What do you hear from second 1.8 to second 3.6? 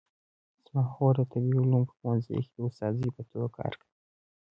په پوهنځي کې د استادې په توګه